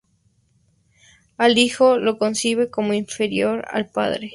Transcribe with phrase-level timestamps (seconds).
[1.37, 4.29] Al Hijo lo concibe como inferior al Padre.